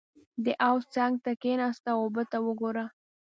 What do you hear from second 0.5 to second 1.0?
حوض